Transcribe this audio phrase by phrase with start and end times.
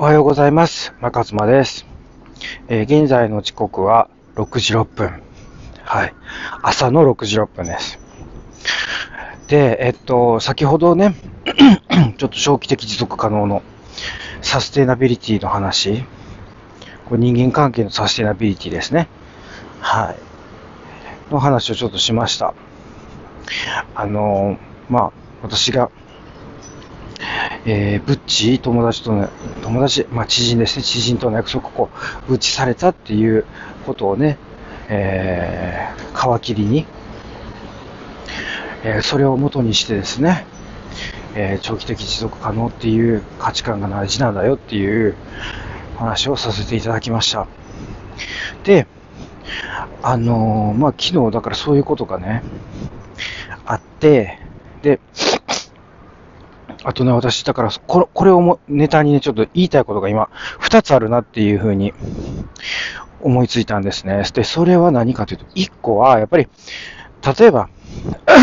[0.00, 0.94] おはようございます。
[1.02, 1.84] 中妻です。
[2.68, 5.22] えー現在の時刻は6時6分。
[5.84, 6.14] はい。
[6.62, 7.98] 朝の6時6分です。
[9.48, 11.14] で、えっと、先ほどね、
[12.16, 13.62] ちょっと長期的持続可能の
[14.40, 16.02] サステナビリティの話、
[17.04, 19.06] これ人間関係のサステナビリティですね。
[19.80, 21.30] はい。
[21.30, 22.54] の話をちょっとしました。
[23.94, 24.58] あのー
[24.88, 25.12] まあ、
[25.42, 25.90] 私が、
[27.66, 29.28] えー、ブッチ、友達との、
[29.70, 31.90] 友達、まあ、知人ですね、知人との約束をこ
[32.26, 33.44] う、ブッチされたっていう
[33.86, 34.36] ことをね、
[34.88, 36.86] えー、皮切りに、
[38.82, 40.44] えーそれを元にしてですね、
[41.36, 45.14] えー長期的持続可能っていう価値観が大事なんだよっていう
[45.96, 47.46] 話をさせていただきました。
[48.64, 48.88] で、
[50.02, 52.42] あのーまあ、昨日だからそういうことがね、
[53.66, 54.38] あって、
[54.82, 54.98] で、
[56.82, 61.92] あとね、私、だから、これこれをもネタにね、ちょっと言いたいことが今、二つあるなっていうふうに
[63.20, 64.22] 思いついたんですね。
[64.32, 66.48] で、それは何かというと、一個は、やっぱり、
[67.38, 67.68] 例えば、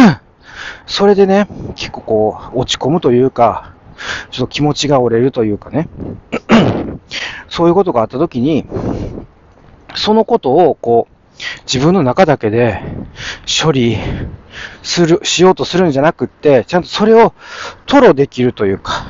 [0.86, 3.74] それでね、結構こう、落ち込むというか、
[4.30, 5.90] ちょっと気持ちが折れるというかね、
[7.50, 8.66] そういうことがあったときに、
[9.96, 11.17] そのことを、こう、
[11.66, 12.82] 自分の中だけで
[13.46, 13.98] 処理
[14.84, 17.34] する、しようとするんじゃなくって、ちゃんとそれを
[17.88, 19.06] 吐露できるというか、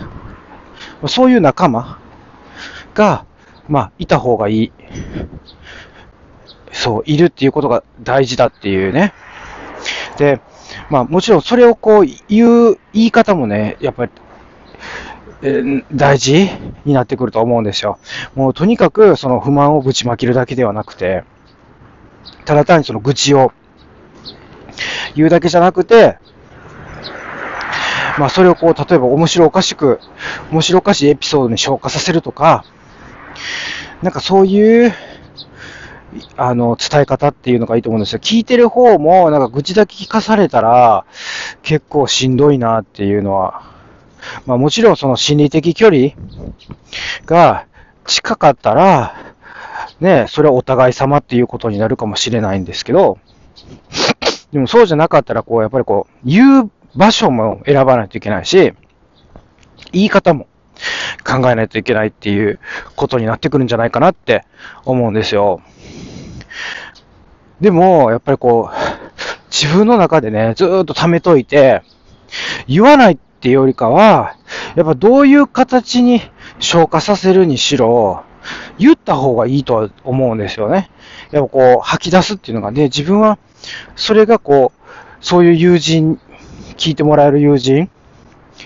[1.08, 2.00] そういう仲間
[2.94, 3.26] が、
[3.68, 4.72] まあ、いた方がいい。
[6.72, 9.14] そう、いるっていうことが大事だっていうね。
[10.18, 10.42] で、
[10.90, 14.12] まあ、もちろんそれをこう言う言い方もね、やっぱり、
[15.44, 16.50] え大事
[16.86, 18.00] になってくると思うんですよ。
[18.36, 21.24] もうとにかくその不満をぶちまけるだけではなくて、
[22.46, 23.52] ただ単にその愚痴を
[25.16, 26.18] 言うだけじゃなくて、
[28.18, 30.00] まあそれをこう、例えば面白おかしく、
[30.52, 32.66] 面白おかしいエピソードに消化させるとか、
[34.02, 34.94] なんかそういう、
[36.36, 38.20] あの、伝え方っていうのがいいと思うんですよ。
[38.20, 41.06] 聞いてる方も、なんか愚痴だけ聞かされたら、
[41.62, 43.64] 結構しんどいなっていうのは、
[44.46, 46.10] まあもちろんその心理的距離
[47.26, 47.66] が
[48.06, 49.16] 近かったら、
[50.00, 53.18] ね、それはお互い様っていうことになるかもしれないんですけど、
[54.52, 58.74] でもそうじゃなかったら、こう、やっぱりこう、言う場所も選ばないといけないし、
[59.92, 60.48] 言い方も
[61.26, 62.60] 考えないといけないっていう
[62.96, 64.46] ことになってくるんじゃないかなって
[64.86, 65.62] 思うんですよ。
[67.60, 68.76] でも、やっぱりこう、
[69.50, 71.82] 自分の中でね、ずっと溜めといて、
[72.68, 74.36] 言わないっていうよりかは、
[74.76, 76.22] やっぱどういう形に
[76.60, 78.24] 消化させるにしろ、
[78.78, 80.90] 言った方がいいとは思うんですよね。
[81.32, 83.38] やっぱこう、吐き出すっていうのがね、自分は、
[83.96, 86.20] それがこう、そういう友人、
[86.78, 87.90] 聞いてもらえる友人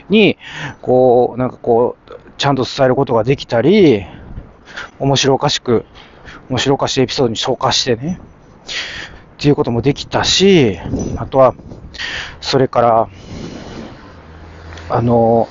[0.09, 0.38] に、
[0.81, 4.06] こう、なんかこう、ちゃんと伝えることができたり、
[5.00, 5.86] 面白おかしく、
[6.50, 8.20] 面白おかしいエピソードに消化してね、
[9.36, 10.80] っていうこともできたし、
[11.18, 11.56] あとは、
[12.41, 13.09] それから、
[14.90, 15.47] あの、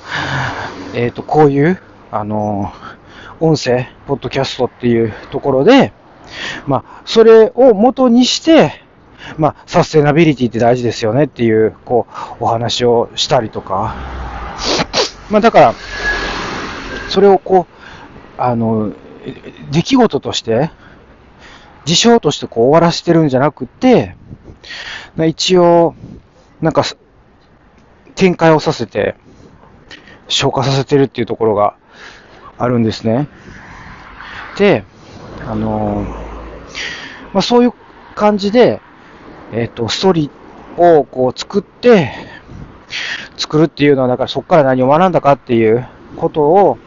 [0.93, 1.81] えっ、と、こういう、
[2.11, 2.71] あの、
[3.41, 5.91] 音声、ポッドキャストっていうところで、
[6.67, 8.71] まあ、それを元にして、
[9.37, 12.05] まあ、サステナビリティって大事ですよねっていう、こ
[12.39, 13.95] う、お話をしたりとか、
[15.31, 15.75] まあ、だから、
[17.09, 17.65] それをこ
[18.37, 18.93] う、あの、
[19.71, 20.69] 出来事として、
[21.85, 24.15] 事象としてこう終わらせてるんじゃなくて、
[25.17, 25.95] 一応、
[26.61, 26.83] なんか、
[28.13, 29.15] 展開をさせて、
[30.27, 31.75] 消化させてるっていうところが
[32.63, 33.27] あるんですね。
[34.57, 34.83] で、
[35.47, 36.05] あの
[37.33, 37.73] まあ、そういう
[38.15, 38.81] 感じで、
[39.51, 42.11] えっ、と、ストーリーをこう作って、
[43.37, 46.77] 作るっていうのは、だからそこから何を学んだかっていうことを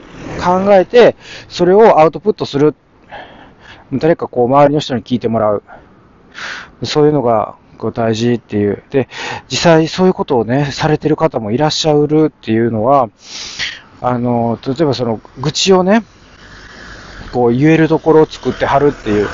[0.42, 1.16] 考えて、
[1.48, 2.74] それをアウトプットする。
[3.92, 5.62] 誰かこう周りの人に聞いてもらう。
[6.82, 8.82] そういうのがこう大事っていう。
[8.90, 9.08] で、
[9.48, 13.08] 実際そういうことをね、されてる方もいらっしゃるっていうのは、
[14.06, 16.04] あの、例えばその愚痴をね、
[17.32, 19.28] こう言えるところを作ってはるっていう。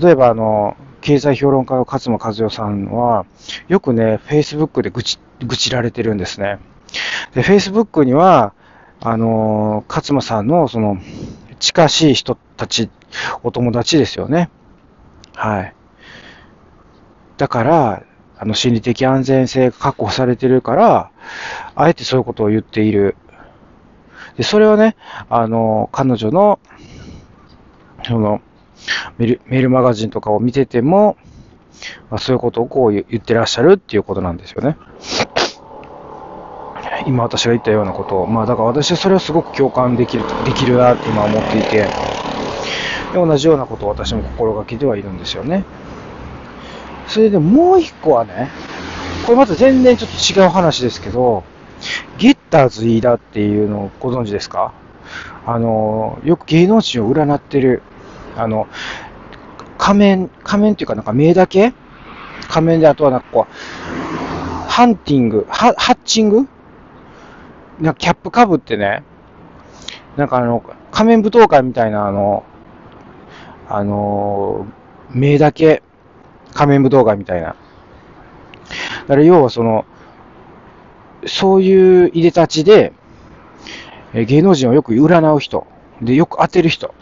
[0.00, 3.26] 例えばあの、経済評論家の勝間和代さんは、
[3.66, 6.60] よくね、Facebook で愚痴、愚痴られてるんですね。
[7.34, 8.54] で、Facebook には、
[9.00, 10.98] あの、勝間さんのその、
[11.58, 12.88] 近しい人たち、
[13.42, 14.48] お友達ですよね。
[15.34, 15.74] はい。
[17.36, 18.02] だから、
[18.38, 21.10] あの、心理的安全性が確保されてるから、
[21.74, 23.16] あえてそういうことを言っている。
[24.36, 24.96] で、それはね、
[25.28, 26.58] あの、彼女の、
[28.04, 28.40] その、
[29.18, 31.16] メールメールマガジンとかを見てても、
[32.10, 34.76] まあ、そういうことをこう言ってらっしゃるっていうことなんですよね。
[37.06, 38.26] 今私が言ったようなことを。
[38.26, 41.86] まあだから私はそれはすごく共感できる、できるなって今思っていて、
[43.14, 45.64] 同じようなことを私も心がけてはいるんですよね。
[47.08, 48.50] それでもう一個はね、
[49.26, 51.44] これまた全然ちょっと違う話ですけど、
[52.18, 54.72] ゲッターズ飯田っていうのをご存知ですか
[55.46, 57.82] あの、よく芸能人を占ってる、
[58.36, 58.68] あの、
[59.78, 61.72] 仮面、仮面っていうかなんか目だけ
[62.48, 66.46] 仮面であとはなんかこう、ハンティング、ハハッチング
[67.80, 69.02] なんかキャップかぶってね、
[70.16, 70.62] なんかあの、
[70.92, 72.44] 仮面舞踏会みたいなあの、
[73.68, 74.66] あの、
[75.10, 75.82] 目だけ
[76.52, 77.48] 仮面舞踏会みたいな。
[77.48, 77.54] だ
[79.08, 79.84] から要はその、
[81.26, 82.92] そういう入れ立ちで、
[84.14, 85.66] え芸能人をよく占う人、
[86.00, 86.94] で、よく当てる人。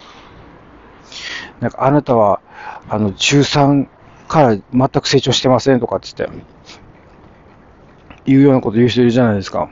[1.60, 2.40] なんか、あなたは、
[2.88, 3.88] あの、中3
[4.28, 9.70] から全く成長してませんとかって言って、いうようなこと言う人いるじゃないですか。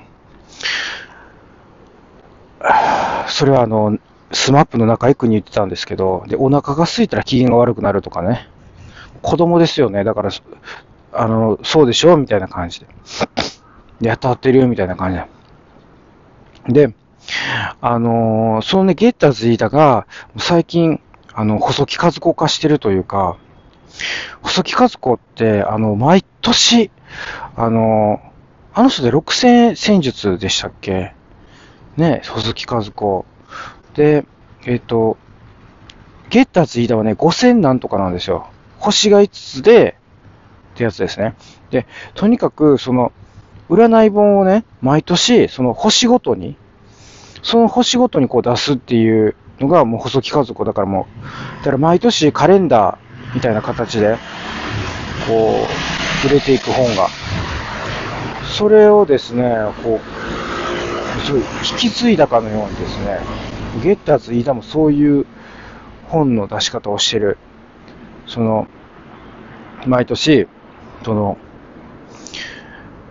[3.29, 3.99] それはあの、
[4.33, 8.49] スマップの中井くに言ってたんですけど、で、お腹が空いたら機嫌が悪くなるとかね。
[9.23, 10.05] 子供ですよね。
[10.05, 10.31] だから、
[11.13, 12.87] あの、そうでしょうみたいな感じで。
[14.01, 16.89] やっとってるよみたいな感じで。
[16.89, 16.95] で、
[17.81, 20.07] あのー、そのね、ゲッターズ飯田が、
[20.39, 21.01] 最近、
[21.35, 23.37] あの、細木和子化してるというか、
[24.43, 26.91] 細木和子って、あの、毎年、
[27.57, 28.29] あのー、
[28.79, 31.15] あの人で6000戦術でしたっけ？
[31.97, 33.25] ね、細木和子。
[33.95, 34.25] で、
[34.65, 35.17] えっ、ー、と、
[36.31, 38.49] ゲッターズ飯田はね、5000なんとかなんですよ。
[38.79, 39.97] 星が5つで、
[40.75, 41.35] ってやつですね。
[41.71, 43.13] で、とにかく、その、
[43.69, 46.57] 占い本をね、毎年、その星ごとに、
[47.43, 54.17] その星ごとにこう出すっていうのがもう細木家族だからもう、だから毎年カレンダーみたいな形で、
[55.27, 55.67] こ
[56.25, 57.09] う、売れていく本が。
[58.45, 61.43] それをですね、こう、すごい
[61.73, 63.21] 引き継いだかのようにですね、
[63.83, 65.27] ゲッターズ飯田もそういう
[66.09, 67.37] 本の出し方をしてる。
[68.27, 68.67] その、
[69.87, 70.49] 毎年、
[71.05, 71.39] その、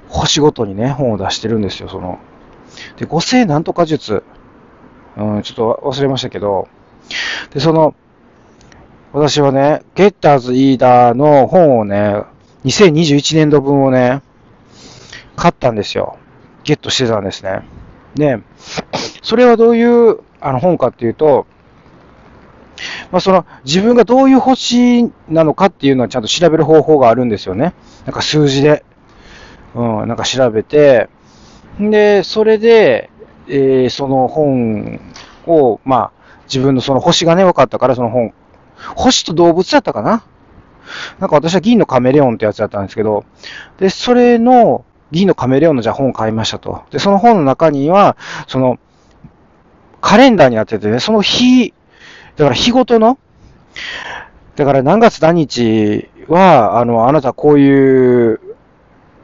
[0.10, 2.20] 星ごとにね、本を出してるんですよ、その。
[2.98, 4.24] で、五星なんとか術。
[5.18, 6.68] うん、ちょっと忘れましたけど。
[7.52, 7.96] で、その、
[9.14, 12.24] 私はね、ゲッターズイーダーの本をね、
[12.66, 14.22] 2021年度分をね、
[15.36, 16.18] 買ったんですよ。
[16.64, 17.62] ゲットしてたんですね。
[18.16, 18.40] で、
[19.22, 21.48] それはどういうあの本かっていうと、
[23.12, 27.74] まあ、その自分がどういう星なのかっていうのはちゃんと調べる方法があるんですよね。
[28.06, 28.84] なんか数字で。
[29.76, 31.10] うん、なんか調べて、
[31.80, 33.10] で、それで、
[33.48, 35.00] えー、その本
[35.46, 36.12] を、まあ、
[36.46, 38.34] 自分のその星がね、分かったからその本、
[38.96, 40.24] 星と動物だったかな？
[41.20, 43.26] なんか私は銀のカメレオンってやつだったんですけど、
[43.78, 46.84] で、それの銀のカメレオンのじゃあ本を買いましたと。
[46.92, 48.18] で、その本の中には、
[48.48, 48.80] その、
[50.00, 51.74] カレンダーになっててね、その日、
[52.38, 53.18] だから日ごとの、
[54.56, 58.40] だから何月何日は、あの、あなたこういう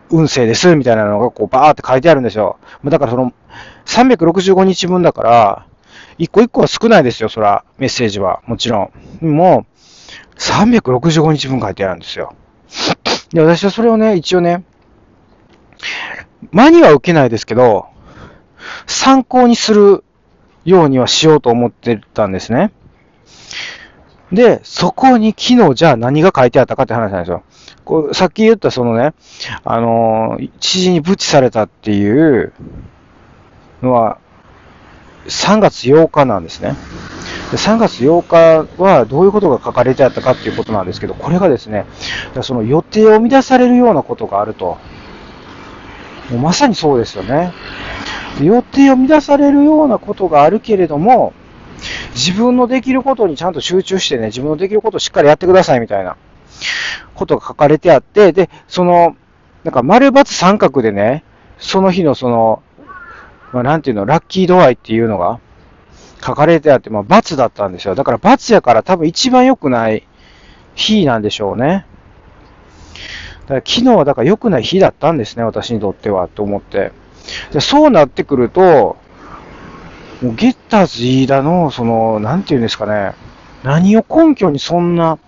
[0.09, 2.57] 運勢です、みたいなのがこうバーって書いてあるんですよ。
[2.85, 3.33] だからその、
[3.85, 5.65] 365日分だから、
[6.17, 8.41] 一個一個は少ないですよ、そら、メッセージは。
[8.45, 8.91] もちろ
[9.21, 9.27] ん。
[9.27, 12.35] もう、365日分書いてあるんですよ。
[13.31, 14.63] で、私はそれをね、一応ね、
[16.51, 17.87] 間には受けないですけど、
[18.85, 20.03] 参考にする
[20.65, 22.71] ようにはしようと思ってたんですね。
[24.31, 27.43] で、そこに昨日じゃあ何が書いてあったかって話なんですよ。
[27.83, 29.13] こうさっき言ったそのね、
[29.63, 32.53] あの、知事にブチされたっていう
[33.81, 34.17] のは、
[35.27, 36.75] 3月8日なんですね。
[37.51, 41.85] で3月8日はどういうことが書かれてあったかっていうことなんですけど、これがですね、
[42.41, 44.77] その予定を乱されるようなことがあると。
[46.29, 47.53] もうまさにそうですよね。
[48.41, 51.33] 予定を乱されるようなことがあるけれども、
[52.15, 56.15] 自分のできることにちゃんと集中してね、自分のできることをしっかりやってくださいみたいな
[57.15, 59.15] ことが書かれてあって、で、その、
[59.63, 61.23] なんか丸×三角でね、
[61.57, 62.61] その日のその、
[63.53, 65.39] まあ、なんていうの、ラッキー度合いっていうのが
[66.25, 67.95] 書かれてあって、まあ、×だったんですよ。
[67.95, 70.07] だから×やから多分一番良くない
[70.75, 71.85] 日なんでしょうね。
[73.43, 76.91] だから昨日はだから良くない日だったんですね、私にとっては、と思って。
[77.51, 78.97] でそうなってくると、
[80.21, 83.13] もうゲッターズ飯田の、その、なんていうんですかね、
[83.63, 85.19] 何を根拠にそんな、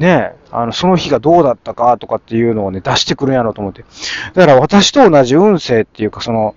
[0.00, 3.84] ね、あの、その日がどうだったかとかっていうのをね、出してくるんやろうと思って。
[4.32, 6.54] だから私と同じ運勢っていうか、その、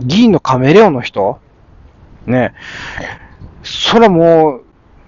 [0.00, 1.40] 銀のカメレオンの人？
[2.26, 2.52] ね、
[3.62, 4.60] そらも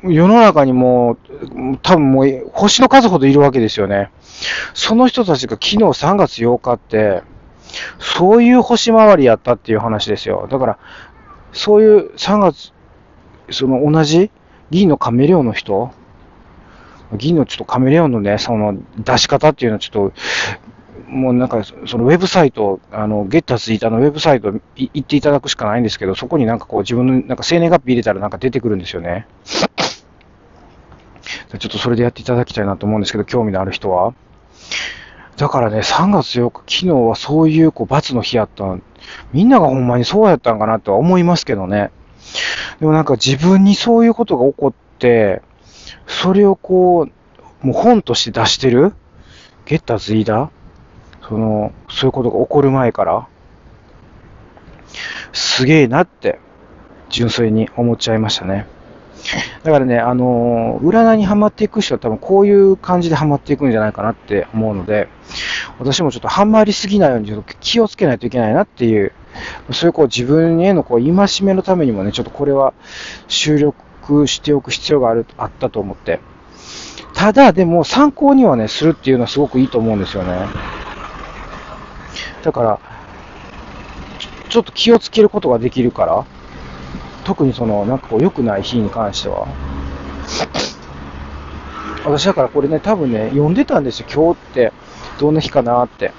[0.02, 1.18] う、世の中にもう、
[1.82, 4.10] 多分もう、星の数ほどいるわけですよね。
[4.72, 7.22] その人たちが昨日3月8日って、
[7.98, 10.48] そういう星回りやったっていう話ですよ。
[10.50, 10.78] だから、
[11.52, 12.72] そういう3月、
[13.50, 14.30] その同じ
[14.70, 15.92] 銀のカメレオンの人、
[17.16, 20.12] 銀のちょっとカメレオンのね、その出し方っていうのはちょっと、
[21.08, 29.26] もうなんか、そのウェブサイト、あの、ゲッターツイーターのウェブサイト行っていただくしかないんですけど、そこになんかこう自分のなんか生年月日入れたらなんか出てくるんですよね。
[31.58, 34.14] ちょっとそれでやっていただきたいなと思うんですけど、興味のある人は。
[35.36, 38.64] だからね、3月8日、昨日はそういうこう罰の日やった。
[39.32, 41.90] みんながほんまにそうやったんかなとは思いますけどね。
[42.80, 45.42] でもなんか自分にそういうことが起こって、
[46.06, 47.08] それをこ
[47.62, 48.92] う、もう本として出してる？
[49.64, 50.50] ゲッターズイーダ
[51.28, 53.28] その、そういうことが起こる前から、
[55.32, 56.40] すげえなって、
[57.08, 58.66] 純粋に思っちゃいましたね。
[59.62, 65.08] だからね、あのー、占いにハマっていく人は多分こういう感じでハマっていくんじゃないかなって思うので、
[65.78, 69.12] 私もちょっとハマりすぎないようにちょっと気をつけないといけないなっていう、
[69.70, 72.74] そういうこう自分へのこう戒めのためにもね、ちょっとこれは
[73.28, 73.80] 収録
[74.26, 76.20] しておく必要がある、あったと思って。
[77.14, 80.46] ただ、でも参考にはね、するっていうのはすごくいいと思うんですよね。
[82.42, 82.78] だから、
[84.48, 86.24] ちょっと気をつけることができるから、
[87.24, 89.46] 特にその、なんかこう、良くない日に関しては。
[92.04, 94.06] 私だからこれね、多分ね、読んでたんですよ。
[94.12, 94.72] 今日って、
[95.20, 96.12] どんな日かなって。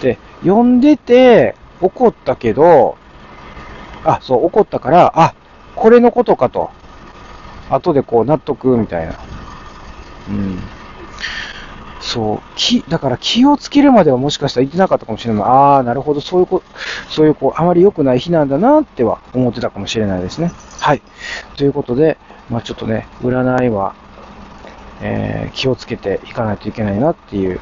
[0.00, 2.96] で、読んでて、怒ったけど、
[4.04, 5.34] あ、そう、怒ったから、あ、
[5.74, 6.70] これのことかと。
[7.70, 9.14] 後でこう、納得、みたいな。
[10.28, 10.58] うん。
[12.00, 15.42] そう、気、だから気をつけるまではもしかしたら言ってなかったかもしれない。
[15.42, 16.62] ああ、なるほど、そういうこ、
[17.08, 20.52] そういうこう、あまり良くない日なんだなっては思ってたかもしれないですね。
[20.80, 21.02] はい。
[21.56, 22.16] ということで、
[22.48, 23.94] まあちょっとね、占いは、
[25.00, 27.60] えー、気をつけていかないといけないなっていう、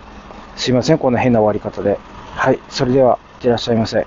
[0.57, 1.99] すいません、こんな変な終わり方で。
[2.35, 2.59] はい。
[2.69, 4.07] それでは、いってらっしゃいませ。